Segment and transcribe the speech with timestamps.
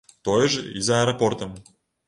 [0.27, 1.55] Тое ж і з аэрапортам.